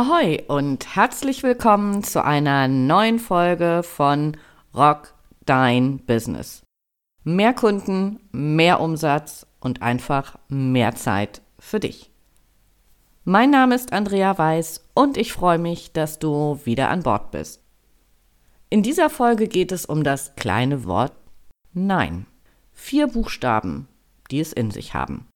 [0.00, 4.36] Ahoi und herzlich willkommen zu einer neuen Folge von
[4.72, 5.12] Rock
[5.44, 6.62] Dein Business.
[7.24, 12.12] Mehr Kunden, mehr Umsatz und einfach mehr Zeit für dich.
[13.24, 17.64] Mein Name ist Andrea Weiß und ich freue mich, dass du wieder an Bord bist.
[18.70, 21.14] In dieser Folge geht es um das kleine Wort
[21.72, 22.26] Nein.
[22.70, 23.88] Vier Buchstaben,
[24.30, 25.26] die es in sich haben.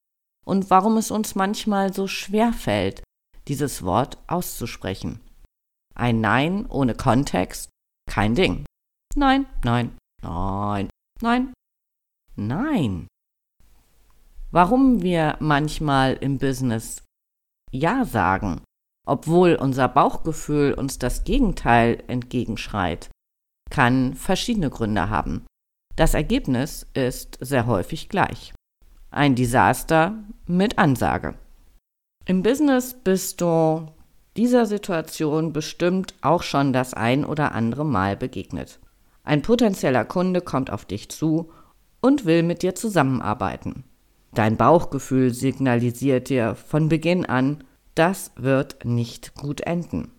[0.45, 3.03] Und warum es uns manchmal so schwer fällt,
[3.49, 5.21] dieses Wort auszusprechen.
[5.95, 7.69] Ein Nein ohne Kontext,
[8.11, 8.65] kein Ding.
[9.15, 11.53] Nein, nein, nein, nein,
[12.37, 13.07] nein.
[14.51, 17.03] Warum wir manchmal im Business
[17.71, 18.63] Ja sagen,
[19.07, 23.11] obwohl unser Bauchgefühl uns das Gegenteil entgegenschreit,
[23.71, 25.47] kann verschiedene Gründe haben.
[25.97, 28.55] Das Ergebnis ist sehr häufig gleich.
[29.11, 31.35] Ein Desaster mit Ansage.
[32.25, 33.87] Im Business bist du
[34.37, 38.79] dieser Situation bestimmt auch schon das ein oder andere Mal begegnet.
[39.25, 41.51] Ein potenzieller Kunde kommt auf dich zu
[42.01, 43.85] und will mit dir zusammenarbeiten.
[44.35, 50.13] Dein Bauchgefühl signalisiert dir von Beginn an, das wird nicht gut enden.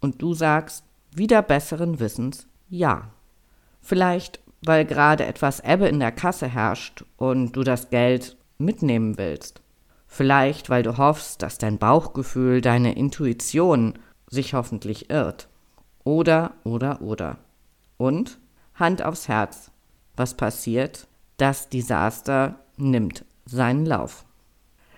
[0.00, 3.10] Und du sagst wieder besseren Wissens ja.
[3.80, 9.60] Vielleicht, weil gerade etwas Ebbe in der Kasse herrscht und du das Geld mitnehmen willst.
[10.12, 13.94] Vielleicht, weil du hoffst, dass dein Bauchgefühl, deine Intuition
[14.28, 15.48] sich hoffentlich irrt.
[16.02, 17.38] Oder, oder, oder.
[17.96, 18.40] Und
[18.74, 19.70] Hand aufs Herz.
[20.16, 21.06] Was passiert?
[21.36, 24.24] Das Desaster nimmt seinen Lauf.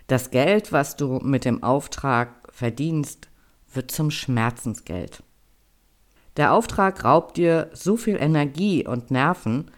[0.06, 3.28] Das Geld, was du mit dem Auftrag verdienst,
[3.70, 5.22] wird zum Schmerzensgeld.
[6.38, 9.70] Der Auftrag raubt dir so viel Energie und Nerven,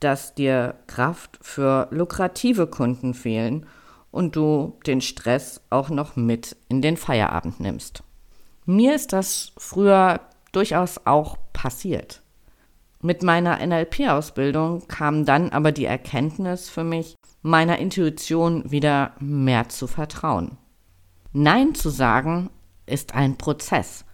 [0.00, 3.66] dass dir Kraft für lukrative Kunden fehlen
[4.12, 8.04] und du den Stress auch noch mit in den Feierabend nimmst.
[8.64, 10.20] Mir ist das früher
[10.52, 12.22] durchaus auch passiert.
[13.00, 19.88] Mit meiner NLP-Ausbildung kam dann aber die Erkenntnis für mich, meiner Intuition wieder mehr zu
[19.88, 20.56] vertrauen.
[21.32, 22.50] Nein zu sagen
[22.86, 24.04] ist ein Prozess.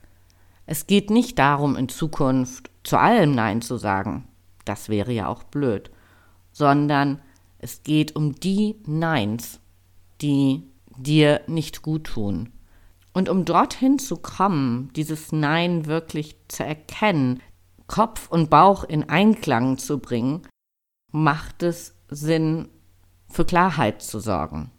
[0.65, 4.29] Es geht nicht darum, in Zukunft zu allem Nein zu sagen.
[4.65, 5.91] Das wäre ja auch blöd.
[6.53, 7.21] Sondern
[7.59, 9.61] es geht um die Neins,
[10.21, 10.63] die
[10.97, 12.53] dir nicht gut tun.
[13.13, 17.41] Und um dorthin zu kommen, dieses Nein wirklich zu erkennen,
[17.87, 20.43] Kopf und Bauch in Einklang zu bringen,
[21.11, 22.69] macht es Sinn,
[23.31, 24.71] für Klarheit zu sorgen,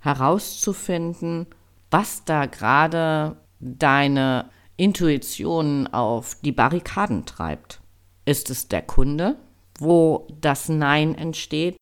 [0.00, 1.46] herauszufinden,
[1.90, 7.80] was da gerade deine Intuition auf die Barrikaden treibt.
[8.24, 9.36] Ist es der Kunde,
[9.78, 11.76] wo das Nein entsteht,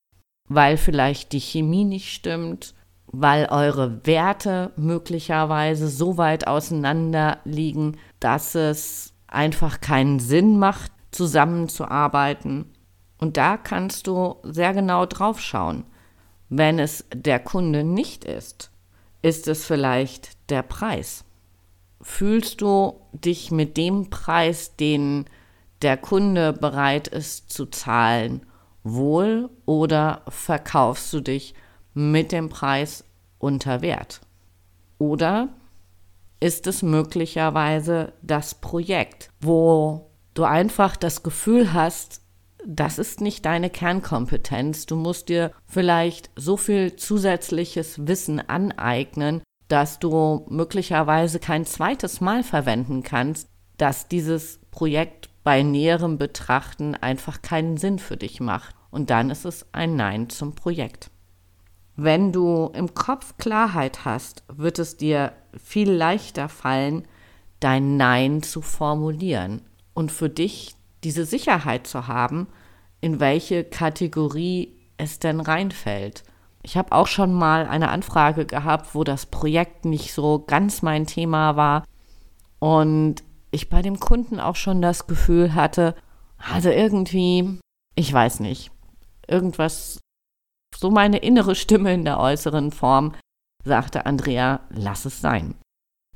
[0.48, 2.74] weil vielleicht die Chemie nicht stimmt,
[3.18, 12.66] weil eure Werte möglicherweise so weit auseinander liegen, dass es einfach keinen Sinn macht, zusammenzuarbeiten.
[13.18, 15.84] Und da kannst du sehr genau drauf schauen.
[16.50, 18.70] Wenn es der Kunde nicht ist,
[19.22, 21.24] ist es vielleicht der Preis.
[22.02, 25.24] Fühlst du dich mit dem Preis, den
[25.80, 28.44] der Kunde bereit ist zu zahlen,
[28.84, 31.54] wohl oder verkaufst du dich
[31.94, 33.05] mit dem Preis
[33.38, 34.20] unter Wert?
[34.98, 35.48] Oder
[36.40, 42.20] ist es möglicherweise das Projekt, wo du einfach das Gefühl hast,
[42.66, 44.86] das ist nicht deine Kernkompetenz.
[44.86, 52.42] Du musst dir vielleicht so viel zusätzliches Wissen aneignen, dass du möglicherweise kein zweites Mal
[52.42, 58.74] verwenden kannst, dass dieses Projekt bei näherem Betrachten einfach keinen Sinn für dich macht.
[58.90, 61.10] Und dann ist es ein Nein zum Projekt.
[61.96, 67.08] Wenn du im Kopf Klarheit hast, wird es dir viel leichter fallen,
[67.58, 69.62] dein Nein zu formulieren
[69.94, 72.48] und für dich diese Sicherheit zu haben,
[73.00, 76.22] in welche Kategorie es denn reinfällt.
[76.62, 81.06] Ich habe auch schon mal eine Anfrage gehabt, wo das Projekt nicht so ganz mein
[81.06, 81.84] Thema war
[82.58, 85.94] und ich bei dem Kunden auch schon das Gefühl hatte,
[86.52, 87.58] also irgendwie,
[87.94, 88.70] ich weiß nicht,
[89.28, 90.00] irgendwas
[90.78, 93.14] so meine innere Stimme in der äußeren Form
[93.64, 95.54] sagte Andrea, lass es sein.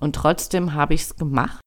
[0.01, 1.61] Und trotzdem habe ich es gemacht.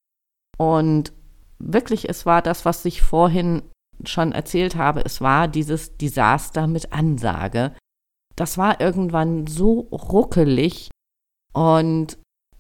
[0.58, 1.14] Und
[1.60, 3.64] wirklich, es war das, was ich vorhin
[4.06, 5.04] schon erzählt habe.
[5.06, 7.76] Es war dieses Desaster mit Ansage.
[8.36, 10.90] Das war irgendwann so ruckelig
[11.54, 12.18] und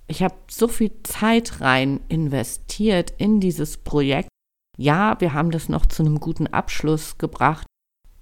[0.07, 4.29] ich habe so viel Zeit rein investiert in dieses Projekt.
[4.77, 7.65] Ja, wir haben das noch zu einem guten Abschluss gebracht,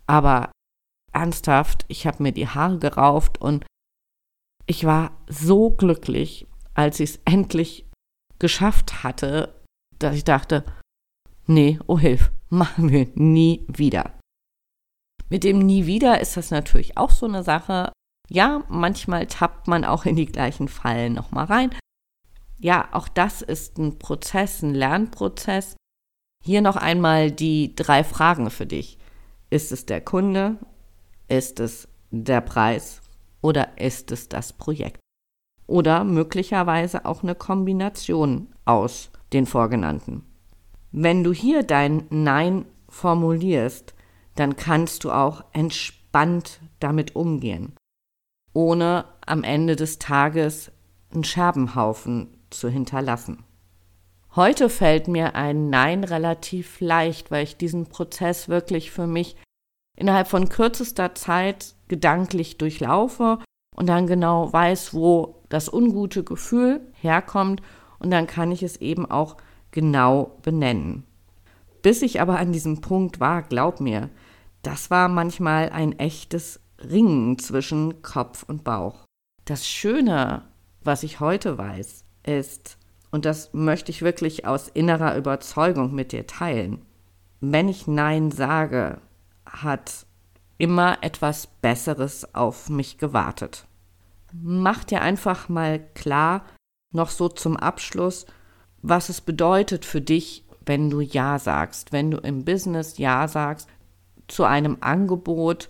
[0.07, 0.51] aber
[1.13, 3.65] ernsthaft, ich habe mir die Haare gerauft und
[4.65, 7.85] ich war so glücklich, als ich es endlich
[8.39, 9.53] geschafft hatte,
[9.99, 10.63] dass ich dachte,
[11.45, 14.17] nee, oh Hilf, machen wir nie wieder.
[15.29, 17.93] Mit dem nie wieder ist das natürlich auch so eine Sache.
[18.29, 21.75] Ja, manchmal tappt man auch in die gleichen Fallen nochmal rein.
[22.59, 25.75] Ja, auch das ist ein Prozess, ein Lernprozess.
[26.43, 28.97] Hier noch einmal die drei Fragen für dich.
[29.49, 30.57] Ist es der Kunde?
[31.31, 33.01] Ist es der Preis?
[33.39, 34.99] Oder ist es das Projekt?
[35.65, 40.25] Oder möglicherweise auch eine Kombination aus den vorgenannten.
[40.91, 43.93] Wenn du hier dein Nein formulierst,
[44.35, 47.77] dann kannst du auch entspannt damit umgehen,
[48.51, 50.69] ohne am Ende des Tages
[51.13, 53.45] einen Scherbenhaufen zu hinterlassen.
[54.35, 59.37] Heute fällt mir ein Nein relativ leicht, weil ich diesen Prozess wirklich für mich
[59.97, 63.39] innerhalb von kürzester Zeit gedanklich durchlaufe
[63.75, 67.61] und dann genau weiß, wo das ungute Gefühl herkommt
[67.99, 69.37] und dann kann ich es eben auch
[69.71, 71.03] genau benennen.
[71.81, 74.09] Bis ich aber an diesem Punkt war, glaub mir,
[74.61, 79.05] das war manchmal ein echtes Ringen zwischen Kopf und Bauch.
[79.45, 80.43] Das Schöne,
[80.83, 82.77] was ich heute weiß, ist,
[83.11, 86.85] und das möchte ich wirklich aus innerer Überzeugung mit dir teilen,
[87.39, 89.01] wenn ich Nein sage,
[89.51, 90.05] hat
[90.57, 93.65] immer etwas Besseres auf mich gewartet.
[94.33, 96.45] Mach dir einfach mal klar,
[96.91, 98.25] noch so zum Abschluss,
[98.81, 103.67] was es bedeutet für dich, wenn du Ja sagst, wenn du im Business Ja sagst
[104.27, 105.69] zu einem Angebot,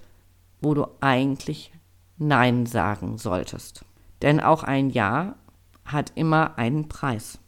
[0.62, 1.72] wo du eigentlich
[2.18, 3.84] Nein sagen solltest.
[4.22, 5.36] Denn auch ein Ja
[5.86, 7.39] hat immer einen Preis.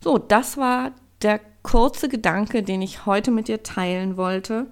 [0.00, 0.92] So, das war
[1.22, 4.66] der kurze Gedanke, den ich heute mit dir teilen wollte.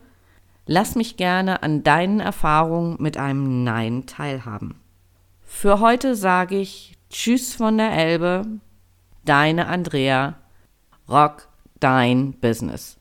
[0.67, 4.81] Lass mich gerne an deinen Erfahrungen mit einem Nein teilhaben.
[5.43, 8.43] Für heute sage ich Tschüss von der Elbe,
[9.25, 10.35] deine Andrea,
[11.09, 11.49] Rock
[11.79, 12.99] dein Business.